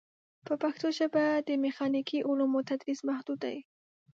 [0.45, 3.57] په پښتو ژبه د میخانیکي علومو تدریس محدود دی.